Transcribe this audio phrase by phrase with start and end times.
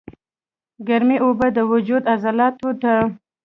[0.87, 2.93] ګرمې اوبۀ د وجود عضلاتو ته